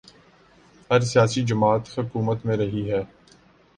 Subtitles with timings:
[0.89, 3.01] ہر سیاسی جماعت حکومت میں رہی ہے۔